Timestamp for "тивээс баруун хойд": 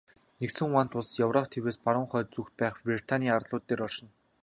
1.51-2.27